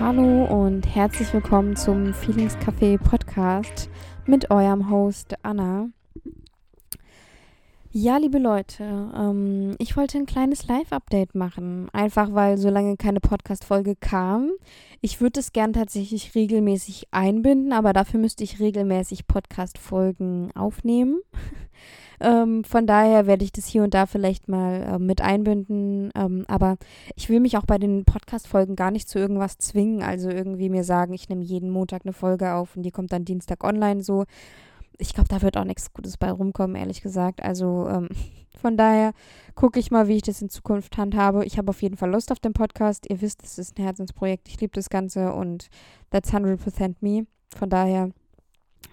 Hallo 0.00 0.44
und 0.46 0.86
herzlich 0.94 1.30
willkommen 1.34 1.76
zum 1.76 2.14
Feelings 2.14 2.56
Café 2.56 2.96
Podcast 2.96 3.90
mit 4.24 4.50
eurem 4.50 4.88
Host 4.88 5.34
Anna. 5.42 5.90
Ja, 7.92 8.18
liebe 8.18 8.38
Leute, 8.38 8.84
ähm, 9.16 9.74
ich 9.78 9.96
wollte 9.96 10.16
ein 10.16 10.26
kleines 10.26 10.68
Live-Update 10.68 11.34
machen, 11.34 11.88
einfach 11.92 12.32
weil 12.32 12.56
so 12.56 12.70
lange 12.70 12.96
keine 12.96 13.18
Podcast-Folge 13.18 13.96
kam. 13.96 14.52
Ich 15.00 15.20
würde 15.20 15.40
es 15.40 15.52
gern 15.52 15.72
tatsächlich 15.72 16.36
regelmäßig 16.36 17.08
einbinden, 17.10 17.72
aber 17.72 17.92
dafür 17.92 18.20
müsste 18.20 18.44
ich 18.44 18.60
regelmäßig 18.60 19.26
Podcast-Folgen 19.26 20.52
aufnehmen. 20.54 21.20
Ähm, 22.22 22.64
von 22.64 22.86
daher 22.86 23.26
werde 23.26 23.44
ich 23.44 23.52
das 23.52 23.66
hier 23.66 23.82
und 23.82 23.94
da 23.94 24.04
vielleicht 24.04 24.46
mal 24.46 24.82
äh, 24.82 24.98
mit 24.98 25.22
einbinden. 25.22 26.10
Ähm, 26.14 26.44
aber 26.48 26.76
ich 27.16 27.30
will 27.30 27.40
mich 27.40 27.56
auch 27.56 27.64
bei 27.64 27.78
den 27.78 28.04
Podcast-Folgen 28.04 28.76
gar 28.76 28.90
nicht 28.90 29.08
zu 29.08 29.18
irgendwas 29.18 29.56
zwingen. 29.56 30.02
Also 30.02 30.28
irgendwie 30.28 30.68
mir 30.68 30.84
sagen, 30.84 31.14
ich 31.14 31.30
nehme 31.30 31.42
jeden 31.42 31.70
Montag 31.70 32.02
eine 32.04 32.12
Folge 32.12 32.52
auf 32.52 32.76
und 32.76 32.82
die 32.82 32.90
kommt 32.90 33.12
dann 33.12 33.24
Dienstag 33.24 33.64
online 33.64 34.02
so. 34.02 34.26
Ich 34.98 35.14
glaube, 35.14 35.28
da 35.28 35.42
wird 35.42 35.56
auch 35.56 35.64
nichts 35.64 35.92
Gutes 35.92 36.16
bei 36.16 36.30
rumkommen, 36.30 36.76
ehrlich 36.76 37.00
gesagt. 37.02 37.42
Also 37.42 37.88
ähm, 37.88 38.08
von 38.60 38.76
daher 38.76 39.12
gucke 39.54 39.78
ich 39.78 39.90
mal, 39.90 40.08
wie 40.08 40.16
ich 40.16 40.22
das 40.22 40.42
in 40.42 40.50
Zukunft 40.50 40.96
handhabe. 40.98 41.44
Ich 41.44 41.58
habe 41.58 41.70
auf 41.70 41.82
jeden 41.82 41.96
Fall 41.96 42.10
Lust 42.10 42.32
auf 42.32 42.40
den 42.40 42.52
Podcast. 42.52 43.06
Ihr 43.08 43.20
wisst, 43.20 43.42
es 43.42 43.58
ist 43.58 43.78
ein 43.78 43.82
Herzensprojekt. 43.82 44.48
Ich 44.48 44.60
liebe 44.60 44.72
das 44.74 44.90
Ganze 44.90 45.32
und 45.32 45.68
that's 46.10 46.32
100% 46.32 46.96
me. 47.00 47.26
Von 47.56 47.70
daher 47.70 48.10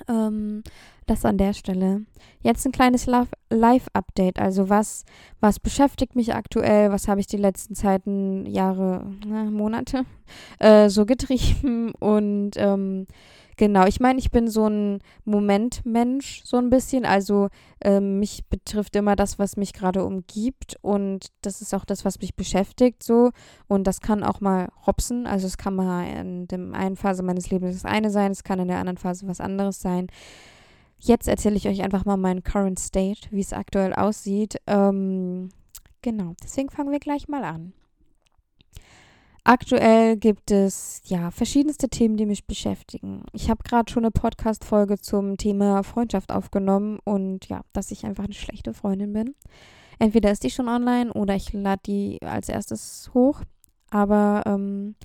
ähm, 0.07 0.63
das 1.05 1.25
an 1.25 1.37
der 1.37 1.53
Stelle. 1.53 2.05
Jetzt 2.41 2.65
ein 2.65 2.71
kleines 2.71 3.07
Live-Update. 3.49 4.39
Also 4.39 4.69
was, 4.69 5.05
was 5.39 5.59
beschäftigt 5.59 6.15
mich 6.15 6.33
aktuell? 6.35 6.91
Was 6.91 7.07
habe 7.07 7.19
ich 7.19 7.27
die 7.27 7.37
letzten 7.37 7.75
Zeiten, 7.75 8.45
Jahre, 8.45 9.09
na, 9.25 9.45
Monate 9.45 10.05
äh, 10.59 10.89
so 10.89 11.05
getrieben? 11.05 11.91
Und 11.91 12.51
ähm, 12.57 13.07
Genau, 13.57 13.87
ich 13.87 13.99
meine, 13.99 14.19
ich 14.19 14.29
bin 14.29 14.47
so 14.47 14.67
ein 14.67 14.99
Momentmensch, 15.25 16.43
so 16.45 16.57
ein 16.57 16.69
bisschen. 16.69 17.05
Also 17.05 17.49
ähm, 17.83 18.19
mich 18.19 18.45
betrifft 18.47 18.95
immer 18.95 19.15
das, 19.15 19.39
was 19.39 19.57
mich 19.57 19.73
gerade 19.73 20.05
umgibt 20.05 20.77
und 20.83 21.31
das 21.41 21.61
ist 21.61 21.73
auch 21.73 21.83
das, 21.83 22.05
was 22.05 22.21
mich 22.21 22.35
beschäftigt 22.35 23.01
so. 23.01 23.31
Und 23.67 23.85
das 23.87 23.99
kann 23.99 24.23
auch 24.23 24.41
mal 24.41 24.69
hopsen. 24.85 25.25
Also 25.25 25.47
es 25.47 25.57
kann 25.57 25.75
mal 25.75 26.03
in 26.03 26.47
der 26.47 26.59
einen 26.73 26.95
Phase 26.95 27.23
meines 27.23 27.49
Lebens 27.49 27.81
das 27.81 27.91
eine 27.91 28.11
sein, 28.11 28.31
es 28.31 28.43
kann 28.43 28.59
in 28.59 28.67
der 28.67 28.77
anderen 28.77 28.97
Phase 28.97 29.27
was 29.27 29.41
anderes 29.41 29.81
sein. 29.81 30.07
Jetzt 30.99 31.27
erzähle 31.27 31.55
ich 31.55 31.67
euch 31.67 31.81
einfach 31.81 32.05
mal 32.05 32.17
meinen 32.17 32.43
Current 32.43 32.77
State, 32.77 33.27
wie 33.31 33.41
es 33.41 33.53
aktuell 33.53 33.93
aussieht. 33.93 34.57
Ähm, 34.67 35.49
genau, 36.03 36.35
deswegen 36.43 36.69
fangen 36.69 36.91
wir 36.91 36.99
gleich 36.99 37.27
mal 37.27 37.43
an. 37.43 37.73
Aktuell 39.47 40.17
gibt 40.17 40.51
es 40.51 41.01
ja 41.05 41.31
verschiedenste 41.31 41.87
Themen, 41.87 42.17
die 42.17 42.25
mich 42.25 42.47
beschäftigen. 42.47 43.23
Ich 43.31 43.49
habe 43.49 43.63
gerade 43.63 43.89
schon 43.89 44.03
eine 44.03 44.11
Podcast-Folge 44.11 44.99
zum 44.99 45.37
Thema 45.37 45.83
Freundschaft 45.83 46.33
aufgenommen 46.33 46.99
und 47.05 47.47
ja, 47.47 47.61
dass 47.71 47.91
ich 47.91 48.05
einfach 48.05 48.25
eine 48.25 48.33
schlechte 48.33 48.73
Freundin 48.73 49.13
bin. 49.13 49.35
Entweder 49.99 50.31
ist 50.31 50.43
die 50.43 50.49
schon 50.49 50.67
online 50.67 51.13
oder 51.13 51.33
ich 51.33 51.53
lade 51.53 51.81
die 51.85 52.21
als 52.23 52.49
erstes 52.49 53.09
hoch. 53.13 53.39
Aber 53.89 54.43
ähm, 54.45 54.95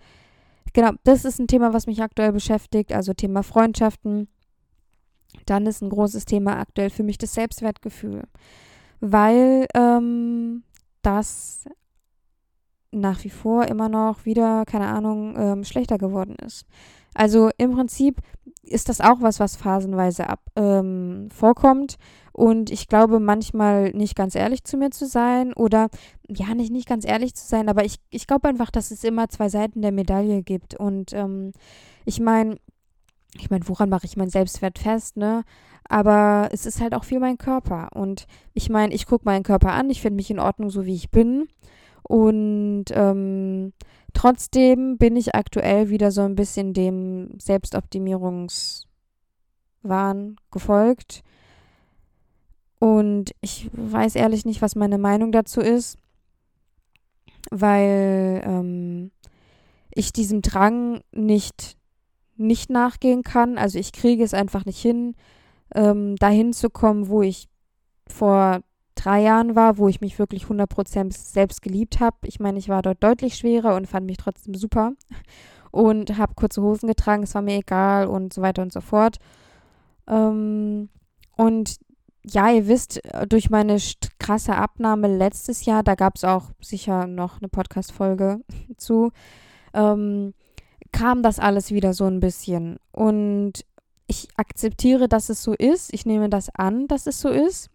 genau, 0.72 0.90
das 1.04 1.24
ist 1.24 1.38
ein 1.38 1.46
Thema, 1.46 1.72
was 1.72 1.86
mich 1.86 2.02
aktuell 2.02 2.32
beschäftigt, 2.32 2.92
also 2.92 3.14
Thema 3.14 3.44
Freundschaften. 3.44 4.26
Dann 5.46 5.68
ist 5.68 5.82
ein 5.82 5.90
großes 5.90 6.24
Thema 6.24 6.58
aktuell 6.58 6.90
für 6.90 7.04
mich 7.04 7.16
das 7.16 7.34
Selbstwertgefühl, 7.34 8.24
weil 8.98 9.68
ähm, 9.76 10.64
das 11.02 11.64
nach 12.92 13.24
wie 13.24 13.30
vor 13.30 13.66
immer 13.66 13.88
noch 13.88 14.24
wieder, 14.24 14.64
keine 14.66 14.86
Ahnung, 14.86 15.34
ähm, 15.36 15.64
schlechter 15.64 15.98
geworden 15.98 16.36
ist. 16.36 16.66
Also 17.14 17.50
im 17.58 17.72
Prinzip 17.72 18.20
ist 18.62 18.88
das 18.88 19.00
auch 19.00 19.20
was, 19.20 19.40
was 19.40 19.56
phasenweise 19.56 20.28
ab, 20.28 20.40
ähm, 20.56 21.28
vorkommt. 21.30 21.96
Und 22.32 22.70
ich 22.70 22.88
glaube, 22.88 23.20
manchmal 23.20 23.90
nicht 23.90 24.16
ganz 24.16 24.34
ehrlich 24.34 24.64
zu 24.64 24.76
mir 24.76 24.90
zu 24.90 25.06
sein 25.06 25.52
oder 25.52 25.88
ja, 26.28 26.54
nicht, 26.54 26.72
nicht 26.72 26.88
ganz 26.88 27.06
ehrlich 27.06 27.34
zu 27.34 27.46
sein, 27.46 27.68
aber 27.68 27.84
ich, 27.84 27.96
ich 28.10 28.26
glaube 28.26 28.48
einfach, 28.48 28.70
dass 28.70 28.90
es 28.90 29.04
immer 29.04 29.28
zwei 29.28 29.48
Seiten 29.48 29.82
der 29.82 29.92
Medaille 29.92 30.42
gibt. 30.42 30.74
Und 30.74 31.12
ähm, 31.12 31.52
ich 32.06 32.20
meine, 32.20 32.56
ich 33.38 33.50
meine, 33.50 33.68
woran 33.68 33.88
mache 33.90 34.06
ich 34.06 34.16
meinen 34.16 34.30
Selbstwert 34.30 34.78
fest, 34.78 35.16
ne? 35.16 35.44
Aber 35.88 36.48
es 36.52 36.64
ist 36.64 36.80
halt 36.80 36.94
auch 36.94 37.04
viel 37.04 37.18
mein 37.20 37.38
Körper. 37.38 37.88
Und 37.94 38.26
ich 38.54 38.70
meine, 38.70 38.94
ich 38.94 39.06
gucke 39.06 39.24
meinen 39.24 39.42
Körper 39.42 39.72
an, 39.72 39.90
ich 39.90 40.00
finde 40.00 40.16
mich 40.16 40.30
in 40.30 40.38
Ordnung, 40.38 40.70
so 40.70 40.86
wie 40.86 40.94
ich 40.94 41.10
bin. 41.10 41.48
Und 42.02 42.86
ähm, 42.92 43.72
trotzdem 44.12 44.98
bin 44.98 45.16
ich 45.16 45.34
aktuell 45.34 45.88
wieder 45.88 46.10
so 46.10 46.22
ein 46.22 46.34
bisschen 46.34 46.74
dem 46.74 47.38
Selbstoptimierungswahn 47.38 48.86
gefolgt. 50.50 51.22
Und 52.78 53.32
ich 53.40 53.70
weiß 53.72 54.16
ehrlich 54.16 54.44
nicht, 54.44 54.60
was 54.60 54.74
meine 54.74 54.98
Meinung 54.98 55.30
dazu 55.30 55.60
ist, 55.60 55.98
weil 57.50 58.42
ähm, 58.44 59.12
ich 59.94 60.12
diesem 60.12 60.42
Drang 60.42 61.02
nicht, 61.12 61.76
nicht 62.36 62.70
nachgehen 62.70 63.22
kann. 63.22 63.58
Also 63.58 63.78
ich 63.78 63.92
kriege 63.92 64.24
es 64.24 64.34
einfach 64.34 64.64
nicht 64.64 64.80
hin, 64.80 65.14
ähm, 65.74 66.16
dahin 66.16 66.52
zu 66.52 66.70
kommen, 66.70 67.08
wo 67.08 67.22
ich 67.22 67.48
vor 68.08 68.62
drei 69.02 69.22
Jahren 69.22 69.54
war, 69.56 69.78
wo 69.78 69.88
ich 69.88 70.00
mich 70.00 70.18
wirklich 70.18 70.44
100% 70.44 71.12
selbst 71.12 71.62
geliebt 71.62 72.00
habe. 72.00 72.16
Ich 72.24 72.40
meine, 72.40 72.58
ich 72.58 72.68
war 72.68 72.82
dort 72.82 73.02
deutlich 73.02 73.36
schwerer 73.36 73.74
und 73.74 73.86
fand 73.86 74.06
mich 74.06 74.16
trotzdem 74.16 74.54
super 74.54 74.92
und 75.72 76.18
habe 76.18 76.34
kurze 76.34 76.62
Hosen 76.62 76.86
getragen, 76.86 77.24
es 77.24 77.34
war 77.34 77.42
mir 77.42 77.56
egal 77.56 78.06
und 78.06 78.32
so 78.32 78.42
weiter 78.42 78.62
und 78.62 78.72
so 78.72 78.80
fort. 78.80 79.16
Ähm, 80.06 80.90
und 81.36 81.76
ja, 82.24 82.50
ihr 82.52 82.68
wisst, 82.68 83.00
durch 83.28 83.50
meine 83.50 83.78
krasse 84.18 84.54
Abnahme 84.54 85.08
letztes 85.08 85.64
Jahr, 85.64 85.82
da 85.82 85.96
gab 85.96 86.16
es 86.16 86.24
auch 86.24 86.50
sicher 86.60 87.08
noch 87.08 87.40
eine 87.40 87.48
Podcast-Folge 87.48 88.40
zu, 88.76 89.10
ähm, 89.74 90.34
kam 90.92 91.22
das 91.22 91.38
alles 91.40 91.70
wieder 91.70 91.94
so 91.94 92.04
ein 92.04 92.20
bisschen. 92.20 92.76
Und 92.92 93.64
ich 94.06 94.28
akzeptiere, 94.36 95.08
dass 95.08 95.30
es 95.30 95.42
so 95.42 95.54
ist. 95.54 95.92
Ich 95.94 96.04
nehme 96.04 96.28
das 96.28 96.54
an, 96.54 96.86
dass 96.86 97.06
es 97.06 97.18
so 97.20 97.30
ist. 97.30 97.70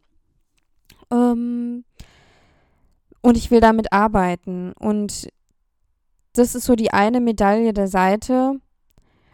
Ähm, 1.11 1.83
und 3.21 3.37
ich 3.37 3.51
will 3.51 3.59
damit 3.59 3.91
arbeiten. 3.91 4.73
Und 4.79 5.29
das 6.33 6.55
ist 6.55 6.65
so 6.65 6.75
die 6.75 6.91
eine 6.91 7.19
Medaille 7.19 7.73
der 7.73 7.87
Seite. 7.87 8.59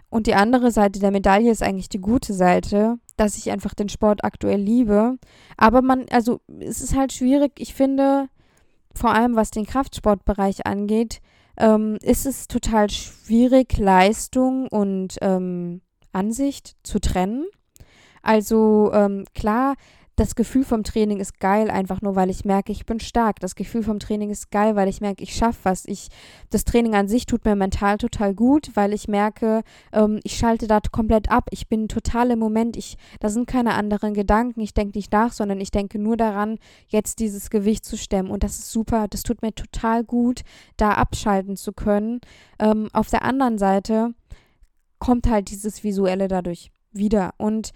Und 0.09 0.27
die 0.27 0.35
andere 0.35 0.71
Seite 0.71 0.99
der 0.99 1.11
Medaille 1.11 1.51
ist 1.51 1.63
eigentlich 1.63 1.89
die 1.89 2.01
gute 2.01 2.33
Seite, 2.33 2.99
dass 3.17 3.37
ich 3.37 3.51
einfach 3.51 3.73
den 3.73 3.89
Sport 3.89 4.23
aktuell 4.23 4.59
liebe. 4.59 5.17
Aber 5.57 5.81
man, 5.81 6.05
also 6.11 6.39
es 6.59 6.81
ist 6.81 6.95
halt 6.95 7.11
schwierig, 7.11 7.53
ich 7.57 7.73
finde, 7.73 8.29
vor 8.93 9.11
allem 9.11 9.35
was 9.35 9.51
den 9.51 9.65
Kraftsportbereich 9.65 10.65
angeht, 10.67 11.19
ähm, 11.57 11.97
ist 12.01 12.25
es 12.25 12.47
total 12.47 12.89
schwierig, 12.89 13.77
Leistung 13.77 14.67
und 14.67 15.17
ähm, 15.21 15.81
Ansicht 16.11 16.75
zu 16.83 16.99
trennen. 16.99 17.45
Also 18.21 18.91
ähm, 18.93 19.25
klar, 19.35 19.75
das 20.15 20.35
Gefühl 20.35 20.63
vom 20.63 20.83
Training 20.83 21.19
ist 21.19 21.39
geil, 21.39 21.71
einfach 21.71 22.01
nur, 22.01 22.15
weil 22.15 22.29
ich 22.29 22.45
merke, 22.45 22.71
ich 22.71 22.85
bin 22.85 22.99
stark. 22.99 23.39
Das 23.39 23.55
Gefühl 23.55 23.81
vom 23.81 23.97
Training 23.97 24.29
ist 24.29 24.51
geil, 24.51 24.75
weil 24.75 24.87
ich 24.87 25.01
merke, 25.01 25.23
ich 25.23 25.33
schaffe 25.33 25.59
was. 25.63 25.85
Ich, 25.85 26.09
das 26.51 26.65
Training 26.65 26.93
an 26.93 27.07
sich 27.07 27.25
tut 27.25 27.45
mir 27.45 27.55
mental 27.55 27.97
total 27.97 28.35
gut, 28.35 28.69
weil 28.75 28.93
ich 28.93 29.07
merke, 29.07 29.63
ähm, 29.91 30.19
ich 30.23 30.37
schalte 30.37 30.67
da 30.67 30.79
komplett 30.91 31.31
ab. 31.31 31.47
Ich 31.49 31.67
bin 31.67 31.87
total 31.87 32.29
im 32.29 32.39
Moment. 32.39 32.77
Ich, 32.77 32.97
da 33.19 33.29
sind 33.29 33.47
keine 33.47 33.73
anderen 33.73 34.13
Gedanken. 34.13 34.61
Ich 34.61 34.75
denke 34.75 34.97
nicht 34.97 35.11
nach, 35.11 35.33
sondern 35.33 35.59
ich 35.59 35.71
denke 35.71 35.97
nur 35.97 36.15
daran, 36.15 36.59
jetzt 36.87 37.17
dieses 37.19 37.49
Gewicht 37.49 37.83
zu 37.83 37.97
stemmen. 37.97 38.29
Und 38.29 38.43
das 38.43 38.59
ist 38.59 38.71
super. 38.71 39.07
Das 39.07 39.23
tut 39.23 39.41
mir 39.41 39.55
total 39.55 40.03
gut, 40.03 40.41
da 40.77 40.91
abschalten 40.91 41.57
zu 41.57 41.73
können. 41.73 42.21
Ähm, 42.59 42.89
auf 42.93 43.09
der 43.09 43.23
anderen 43.23 43.57
Seite 43.57 44.13
kommt 44.99 45.27
halt 45.27 45.49
dieses 45.49 45.83
Visuelle 45.83 46.27
dadurch 46.27 46.71
wieder. 46.91 47.33
Und 47.37 47.71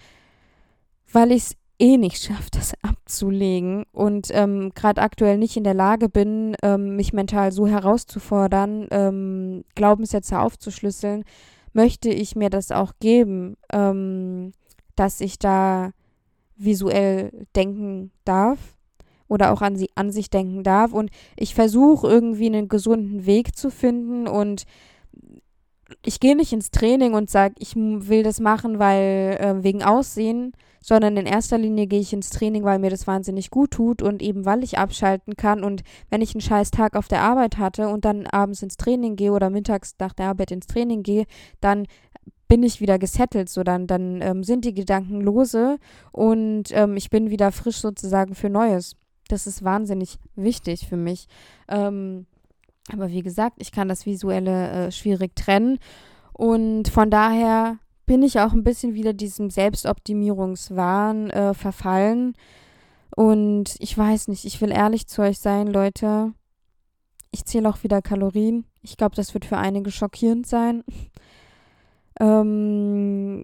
weil 1.11 1.31
ich 1.31 1.43
es 1.43 1.57
eh 1.79 1.97
nicht 1.97 2.21
schaffe, 2.21 2.49
das 2.51 2.73
abzulegen 2.81 3.85
und 3.91 4.29
ähm, 4.31 4.71
gerade 4.73 5.01
aktuell 5.01 5.37
nicht 5.37 5.57
in 5.57 5.63
der 5.63 5.73
Lage 5.73 6.09
bin, 6.09 6.55
ähm, 6.63 6.95
mich 6.95 7.13
mental 7.13 7.51
so 7.51 7.67
herauszufordern, 7.67 8.87
ähm, 8.91 9.63
Glaubenssätze 9.75 10.39
aufzuschlüsseln, 10.39 11.23
möchte 11.73 12.09
ich 12.09 12.35
mir 12.35 12.49
das 12.49 12.71
auch 12.71 12.93
geben, 12.99 13.57
ähm, 13.71 14.53
dass 14.95 15.21
ich 15.21 15.37
da 15.37 15.91
visuell 16.55 17.45
denken 17.55 18.11
darf 18.25 18.59
oder 19.27 19.51
auch 19.53 19.61
an, 19.61 19.75
sie, 19.75 19.89
an 19.95 20.11
sich 20.11 20.29
denken 20.29 20.63
darf. 20.63 20.93
Und 20.93 21.11
ich 21.35 21.53
versuche 21.53 22.07
irgendwie 22.07 22.47
einen 22.47 22.67
gesunden 22.67 23.25
Weg 23.25 23.55
zu 23.55 23.69
finden 23.69 24.27
und 24.27 24.63
ich 26.03 26.19
gehe 26.19 26.35
nicht 26.35 26.53
ins 26.53 26.71
Training 26.71 27.13
und 27.13 27.29
sage, 27.29 27.55
ich 27.59 27.75
will 27.75 28.23
das 28.23 28.39
machen, 28.39 28.79
weil 28.79 29.37
äh, 29.39 29.63
wegen 29.63 29.83
Aussehen, 29.83 30.53
sondern 30.81 31.17
in 31.17 31.25
erster 31.25 31.57
Linie 31.57 31.87
gehe 31.87 31.99
ich 31.99 32.13
ins 32.13 32.29
Training, 32.29 32.63
weil 32.63 32.79
mir 32.79 32.89
das 32.89 33.07
wahnsinnig 33.07 33.49
gut 33.49 33.71
tut 33.71 34.01
und 34.01 34.21
eben 34.21 34.45
weil 34.45 34.63
ich 34.63 34.77
abschalten 34.77 35.35
kann. 35.35 35.63
Und 35.63 35.83
wenn 36.09 36.21
ich 36.21 36.33
einen 36.33 36.41
scheiß 36.41 36.71
Tag 36.71 36.95
auf 36.95 37.07
der 37.07 37.21
Arbeit 37.21 37.57
hatte 37.57 37.89
und 37.89 38.05
dann 38.05 38.27
abends 38.27 38.61
ins 38.61 38.77
Training 38.77 39.15
gehe 39.15 39.31
oder 39.31 39.49
mittags 39.49 39.95
nach 39.99 40.13
der 40.13 40.27
Arbeit 40.27 40.51
ins 40.51 40.67
Training 40.67 41.03
gehe, 41.03 41.25
dann 41.61 41.87
bin 42.47 42.63
ich 42.63 42.79
wieder 42.79 42.97
gesettelt, 42.97 43.49
so 43.49 43.63
dann, 43.63 43.87
dann 43.87 44.21
ähm, 44.21 44.43
sind 44.43 44.63
die 44.63 44.73
Gedanken 44.73 45.19
lose 45.19 45.77
und 46.13 46.65
ähm, 46.71 46.95
ich 46.95 47.09
bin 47.09 47.29
wieder 47.29 47.51
frisch 47.51 47.77
sozusagen 47.77 48.35
für 48.35 48.49
Neues. 48.49 48.95
Das 49.27 49.47
ist 49.47 49.63
wahnsinnig 49.63 50.17
wichtig 50.35 50.87
für 50.87 50.95
mich. 50.95 51.27
Ähm, 51.67 52.25
aber 52.91 53.09
wie 53.09 53.23
gesagt, 53.23 53.57
ich 53.59 53.71
kann 53.71 53.87
das 53.87 54.05
Visuelle 54.05 54.69
äh, 54.69 54.91
schwierig 54.91 55.35
trennen. 55.35 55.79
Und 56.33 56.87
von 56.87 57.09
daher 57.09 57.77
bin 58.05 58.23
ich 58.23 58.39
auch 58.39 58.53
ein 58.53 58.63
bisschen 58.63 58.93
wieder 58.93 59.13
diesem 59.13 59.49
Selbstoptimierungswahn 59.49 61.29
äh, 61.29 61.53
verfallen. 61.53 62.33
Und 63.15 63.75
ich 63.79 63.97
weiß 63.97 64.27
nicht, 64.29 64.45
ich 64.45 64.61
will 64.61 64.71
ehrlich 64.71 65.07
zu 65.07 65.21
euch 65.21 65.39
sein, 65.39 65.67
Leute. 65.67 66.33
Ich 67.31 67.45
zähle 67.45 67.67
auch 67.67 67.83
wieder 67.83 68.01
Kalorien. 68.01 68.65
Ich 68.81 68.95
glaube, 68.95 69.15
das 69.15 69.33
wird 69.33 69.45
für 69.45 69.57
einige 69.57 69.91
schockierend 69.91 70.47
sein. 70.47 70.83
ähm, 72.19 73.43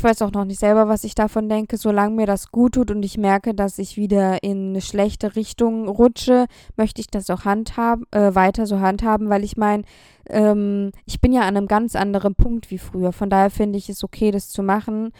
ich 0.00 0.04
weiß 0.04 0.22
auch 0.22 0.32
noch 0.32 0.46
nicht 0.46 0.60
selber, 0.60 0.88
was 0.88 1.04
ich 1.04 1.14
davon 1.14 1.50
denke. 1.50 1.76
Solange 1.76 2.16
mir 2.16 2.24
das 2.24 2.50
gut 2.50 2.72
tut 2.72 2.90
und 2.90 3.02
ich 3.02 3.18
merke, 3.18 3.52
dass 3.52 3.78
ich 3.78 3.98
wieder 3.98 4.42
in 4.42 4.70
eine 4.70 4.80
schlechte 4.80 5.36
Richtung 5.36 5.88
rutsche, 5.88 6.46
möchte 6.74 7.02
ich 7.02 7.08
das 7.08 7.28
auch 7.28 7.44
handhaben, 7.44 8.06
äh, 8.10 8.34
weiter 8.34 8.64
so 8.64 8.80
handhaben, 8.80 9.28
weil 9.28 9.44
ich 9.44 9.58
meine, 9.58 9.82
ähm, 10.30 10.92
ich 11.04 11.20
bin 11.20 11.32
ja 11.32 11.42
an 11.42 11.54
einem 11.54 11.68
ganz 11.68 11.96
anderen 11.96 12.34
Punkt 12.34 12.70
wie 12.70 12.78
früher. 12.78 13.12
Von 13.12 13.28
daher 13.28 13.50
finde 13.50 13.76
ich 13.76 13.90
es 13.90 14.02
okay, 14.02 14.30
das 14.30 14.48
zu 14.48 14.62
machen. 14.62 15.12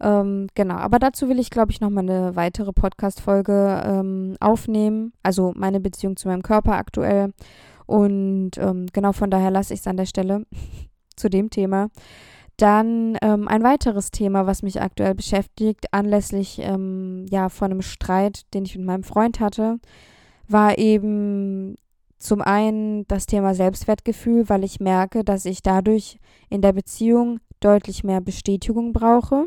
Ähm, 0.00 0.46
genau, 0.54 0.76
aber 0.76 1.00
dazu 1.00 1.28
will 1.28 1.40
ich, 1.40 1.50
glaube 1.50 1.72
ich, 1.72 1.80
nochmal 1.80 2.08
eine 2.08 2.36
weitere 2.36 2.72
Podcast-Folge 2.72 3.82
ähm, 3.84 4.36
aufnehmen. 4.38 5.14
Also 5.24 5.52
meine 5.56 5.80
Beziehung 5.80 6.16
zu 6.16 6.28
meinem 6.28 6.42
Körper 6.42 6.74
aktuell. 6.74 7.32
Und 7.86 8.52
ähm, 8.58 8.86
genau 8.92 9.10
von 9.10 9.32
daher 9.32 9.50
lasse 9.50 9.74
ich 9.74 9.80
es 9.80 9.86
an 9.88 9.96
der 9.96 10.06
Stelle 10.06 10.46
zu 11.16 11.28
dem 11.28 11.50
Thema. 11.50 11.88
Dann 12.58 13.16
ähm, 13.22 13.46
ein 13.46 13.62
weiteres 13.62 14.10
Thema, 14.10 14.46
was 14.46 14.62
mich 14.62 14.82
aktuell 14.82 15.14
beschäftigt, 15.14 15.86
anlässlich 15.92 16.58
ähm, 16.60 17.24
ja 17.30 17.48
von 17.48 17.70
einem 17.70 17.82
Streit, 17.82 18.52
den 18.52 18.64
ich 18.64 18.76
mit 18.76 18.84
meinem 18.84 19.04
Freund 19.04 19.38
hatte, 19.38 19.78
war 20.48 20.76
eben 20.76 21.76
zum 22.18 22.42
einen 22.42 23.06
das 23.06 23.26
Thema 23.26 23.54
Selbstwertgefühl, 23.54 24.48
weil 24.48 24.64
ich 24.64 24.80
merke, 24.80 25.22
dass 25.22 25.44
ich 25.44 25.62
dadurch 25.62 26.18
in 26.50 26.60
der 26.60 26.72
Beziehung 26.72 27.38
deutlich 27.60 28.02
mehr 28.02 28.20
Bestätigung 28.20 28.92
brauche. 28.92 29.46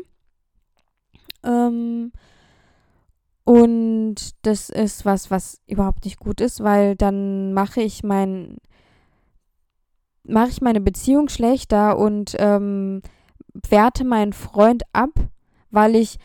Ähm, 1.44 2.12
und 3.44 4.14
das 4.40 4.70
ist 4.70 5.04
was, 5.04 5.30
was 5.30 5.60
überhaupt 5.66 6.06
nicht 6.06 6.18
gut 6.18 6.40
ist, 6.40 6.62
weil 6.62 6.96
dann 6.96 7.52
mache 7.52 7.82
ich 7.82 8.02
mein 8.02 8.56
mache 10.24 10.50
ich 10.50 10.60
meine 10.60 10.80
Beziehung 10.80 11.28
schlechter 11.28 11.98
und 11.98 12.36
ähm, 12.38 13.02
werte 13.68 14.04
meinen 14.04 14.32
Freund 14.32 14.82
ab, 14.92 15.10
weil 15.70 15.96
ich 15.96 16.18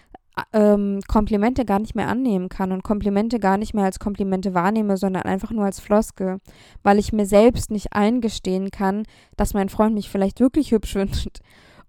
ähm, 0.53 0.99
Komplimente 1.07 1.65
gar 1.65 1.79
nicht 1.79 1.95
mehr 1.95 2.07
annehmen 2.07 2.49
kann 2.49 2.71
und 2.71 2.83
Komplimente 2.83 3.39
gar 3.39 3.57
nicht 3.57 3.73
mehr 3.73 3.85
als 3.85 3.99
Komplimente 3.99 4.53
wahrnehme, 4.53 4.97
sondern 4.97 5.23
einfach 5.23 5.51
nur 5.51 5.65
als 5.65 5.79
Floskel, 5.79 6.39
weil 6.83 6.99
ich 6.99 7.13
mir 7.13 7.25
selbst 7.25 7.71
nicht 7.71 7.93
eingestehen 7.93 8.69
kann, 8.69 9.03
dass 9.35 9.53
mein 9.53 9.69
Freund 9.69 9.95
mich 9.95 10.09
vielleicht 10.09 10.39
wirklich 10.39 10.71
hübsch 10.71 10.93
findet. 10.93 11.39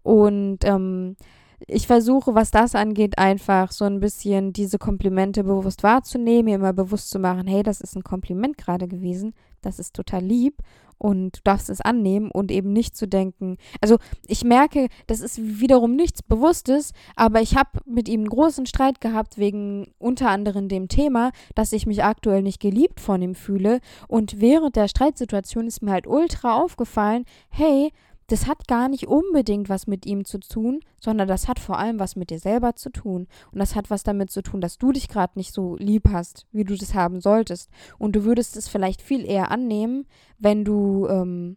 Und 0.03 0.61
ähm, 0.65 1.17
ich 1.67 1.87
versuche, 1.87 2.35
was 2.35 2.51
das 2.51 2.75
angeht, 2.75 3.19
einfach 3.19 3.73
so 3.73 3.85
ein 3.85 4.01
bisschen 4.01 4.53
diese 4.53 4.79
Komplimente 4.79 5.45
bewusst 5.45 5.83
wahrzunehmen, 5.83 6.45
mir 6.47 6.55
immer 6.55 6.73
bewusst 6.73 7.11
zu 7.11 7.19
machen, 7.19 7.47
hey, 7.47 7.63
das 7.63 7.81
ist 7.81 7.97
ein 7.97 8.05
Kompliment 8.05 8.57
gerade 8.59 8.89
gewesen, 8.89 9.35
das 9.61 9.79
ist 9.79 9.95
total 9.95 10.23
lieb 10.23 10.63
und 10.99 11.39
du 11.39 11.41
darfst 11.45 11.71
es 11.71 11.81
annehmen 11.81 12.31
und 12.31 12.51
eben 12.51 12.73
nicht 12.73 12.97
zu 12.97 13.07
denken. 13.07 13.57
Also 13.81 13.99
ich 14.27 14.45
merke, 14.45 14.89
das 15.07 15.21
ist 15.21 15.61
wiederum 15.61 15.95
nichts 15.95 16.23
Bewusstes, 16.23 16.93
aber 17.17 17.41
ich 17.41 17.57
habe 17.57 17.81
mit 17.87 18.09
ihm 18.09 18.21
einen 18.21 18.29
großen 18.29 18.67
Streit 18.67 19.01
gehabt 19.01 19.39
wegen 19.39 19.93
unter 19.99 20.29
anderem 20.29 20.69
dem 20.69 20.89
Thema, 20.89 21.31
dass 21.55 21.73
ich 21.73 21.87
mich 21.87 22.05
aktuell 22.05 22.43
nicht 22.43 22.61
geliebt 22.61 23.01
von 23.01 23.23
ihm 23.23 23.35
fühle. 23.35 23.81
Und 24.09 24.41
während 24.41 24.77
der 24.77 24.89
Streitsituation 24.89 25.67
ist 25.67 25.83
mir 25.83 25.93
halt 25.93 26.07
ultra 26.07 26.61
aufgefallen, 26.61 27.25
hey, 27.49 27.93
das 28.29 28.47
hat 28.47 28.69
gar 28.69 28.89
nicht 28.89 29.09
unbedingt 29.09 29.71
was 29.71 29.87
mit 29.87 30.05
ihm 30.05 30.27
zu 30.27 30.39
tun, 30.39 30.81
sondern 31.01 31.27
das 31.27 31.49
hat 31.49 31.59
vor 31.59 31.79
allem 31.79 31.99
was 31.99 32.15
mit 32.15 32.29
dir 32.29 32.39
selber 32.39 32.77
zu 32.77 32.91
tun. 32.91 33.27
Und 33.53 33.59
das 33.59 33.75
hat 33.75 33.89
was 33.89 34.03
damit 34.03 34.31
zu 34.31 34.43
tun, 34.43 34.61
dass 34.61 34.77
du 34.77 34.93
dich 34.93 35.09
gerade 35.09 35.33
nicht 35.37 35.55
so 35.55 35.77
lieb 35.77 36.11
hast, 36.13 36.47
wie 36.53 36.65
du 36.65 36.77
das 36.77 36.95
haben 36.95 37.23
solltest. 37.23 37.71
Und 37.99 38.15
du 38.15 38.25
würdest 38.25 38.57
es 38.57 38.69
vielleicht 38.69 39.01
viel 39.01 39.25
eher 39.25 39.51
annehmen, 39.51 40.07
wenn 40.39 40.63
du, 40.65 41.09
ähm, 41.09 41.57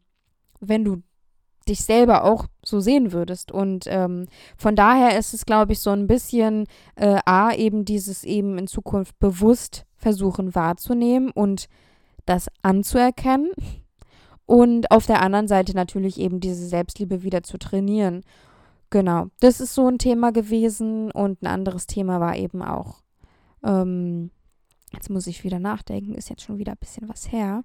wenn 0.62 0.86
du 0.86 1.04
dich 1.68 1.84
selber 1.84 2.24
auch 2.24 2.46
so 2.66 2.80
sehen 2.80 3.12
würdest. 3.12 3.52
Und 3.52 3.86
ähm, 3.88 4.28
von 4.56 4.78
daher 4.78 5.20
ist 5.20 5.34
es, 5.34 5.46
glaube 5.46 5.74
ich, 5.74 5.80
so 5.80 5.90
ein 5.90 6.08
bisschen 6.08 6.68
äh, 6.96 7.20
A, 7.26 7.54
eben 7.54 7.84
dieses 7.84 8.24
eben 8.24 8.58
in 8.58 8.68
Zukunft 8.68 9.20
bewusst 9.20 9.86
versuchen 9.98 10.56
wahrzunehmen 10.56 11.32
und 11.32 11.68
das 12.26 12.48
anzuerkennen 12.62 13.52
und 14.52 14.92
auf 14.92 15.06
der 15.06 15.22
anderen 15.22 15.48
Seite 15.48 15.74
natürlich 15.74 16.20
eben 16.20 16.42
diese 16.42 16.68
Selbstliebe 16.68 17.24
wieder 17.24 17.42
zu 17.42 17.58
trainieren. 17.58 18.22
Genau, 18.90 19.28
das 19.40 19.62
ist 19.62 19.74
so 19.74 19.88
ein 19.88 19.98
Thema 19.98 20.34
gewesen 20.34 21.10
und 21.10 21.42
ein 21.42 21.48
anderes 21.48 21.88
Thema 21.88 22.20
war 22.20 22.36
eben 22.36 22.62
auch, 22.62 23.02
ähm, 23.64 24.30
jetzt 24.92 25.10
muss 25.10 25.28
ich 25.28 25.46
wieder 25.46 25.60
nachdenken, 25.60 26.16
ist 26.16 26.30
jetzt 26.30 26.42
schon 26.42 26.58
wieder 26.58 26.74
ein 26.74 26.80
bisschen 26.82 27.08
was 27.08 27.32
her. 27.32 27.64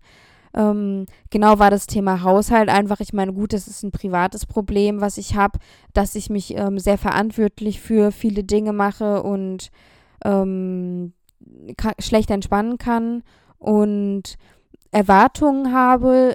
Ähm, 0.54 1.06
genau 1.28 1.58
war 1.58 1.72
das 1.72 1.88
Thema 1.88 2.22
Haushalt 2.22 2.68
einfach. 2.68 3.00
Ich 3.00 3.12
meine, 3.12 3.32
gut, 3.32 3.52
das 3.52 3.66
ist 3.66 3.82
ein 3.82 3.90
privates 3.90 4.46
Problem, 4.46 5.00
was 5.00 5.18
ich 5.18 5.34
habe, 5.34 5.58
dass 5.92 6.14
ich 6.14 6.30
mich 6.30 6.56
ähm, 6.56 6.78
sehr 6.78 6.98
verantwortlich 6.98 7.80
für 7.80 8.12
viele 8.12 8.44
Dinge 8.44 8.72
mache 8.72 9.24
und 9.24 9.72
ähm, 10.24 11.14
schlecht 11.98 12.30
entspannen 12.30 12.78
kann 12.78 13.24
und 13.58 14.36
Erwartungen 14.92 15.72
habe, 15.72 16.34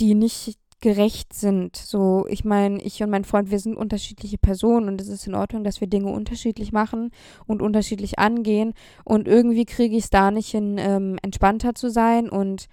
die 0.00 0.14
nicht 0.14 0.58
gerecht 0.80 1.32
sind. 1.32 1.76
So, 1.76 2.26
ich 2.28 2.44
meine, 2.44 2.82
ich 2.82 3.02
und 3.02 3.08
mein 3.08 3.24
Freund, 3.24 3.50
wir 3.50 3.58
sind 3.58 3.74
unterschiedliche 3.74 4.36
Personen 4.36 4.88
und 4.88 5.00
es 5.00 5.08
ist 5.08 5.26
in 5.26 5.34
Ordnung, 5.34 5.64
dass 5.64 5.80
wir 5.80 5.88
Dinge 5.88 6.12
unterschiedlich 6.12 6.72
machen 6.72 7.10
und 7.46 7.62
unterschiedlich 7.62 8.18
angehen. 8.18 8.74
Und 9.02 9.26
irgendwie 9.26 9.64
kriege 9.64 9.96
ich 9.96 10.04
es 10.04 10.10
da 10.10 10.30
nicht 10.30 10.50
hin, 10.50 10.76
ähm, 10.78 11.16
entspannter 11.22 11.74
zu 11.74 11.90
sein 11.90 12.28
und 12.28 12.66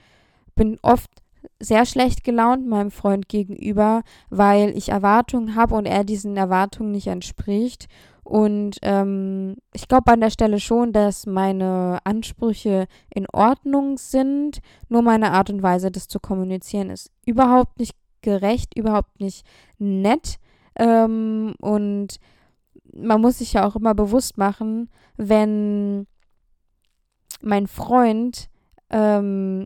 bin 0.55 0.77
oft 0.81 1.09
sehr 1.59 1.85
schlecht 1.85 2.23
gelaunt 2.23 2.67
meinem 2.67 2.91
Freund 2.91 3.29
gegenüber, 3.29 4.03
weil 4.29 4.75
ich 4.77 4.89
Erwartungen 4.89 5.55
habe 5.55 5.75
und 5.75 5.85
er 5.85 6.03
diesen 6.03 6.35
Erwartungen 6.35 6.91
nicht 6.91 7.07
entspricht. 7.07 7.87
Und 8.23 8.77
ähm, 8.83 9.55
ich 9.73 9.87
glaube 9.87 10.11
an 10.11 10.21
der 10.21 10.29
Stelle 10.29 10.59
schon, 10.59 10.93
dass 10.93 11.25
meine 11.25 11.99
Ansprüche 12.03 12.87
in 13.09 13.25
Ordnung 13.31 13.97
sind. 13.97 14.59
Nur 14.89 15.01
meine 15.01 15.31
Art 15.31 15.49
und 15.49 15.63
Weise, 15.63 15.91
das 15.91 16.07
zu 16.07 16.19
kommunizieren, 16.19 16.89
ist 16.89 17.11
überhaupt 17.25 17.79
nicht 17.79 17.95
gerecht, 18.21 18.77
überhaupt 18.77 19.19
nicht 19.19 19.45
nett. 19.79 20.37
Ähm, 20.75 21.55
und 21.59 22.17
man 22.93 23.21
muss 23.21 23.39
sich 23.39 23.53
ja 23.53 23.65
auch 23.65 23.75
immer 23.75 23.95
bewusst 23.95 24.37
machen, 24.37 24.89
wenn 25.17 26.07
mein 27.41 27.67
Freund 27.67 28.49
ähm, 28.89 29.65